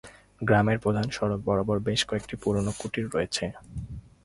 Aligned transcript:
গ্রামের 0.41 0.77
প্রধান 0.79 1.07
সড়ক 1.09 1.39
বরাবর 1.47 1.77
বেশ 1.79 2.01
কয়েকটি 2.09 2.35
পুরানো 2.43 2.71
কুটির 2.79 3.05
রয়েছে। 3.13 3.45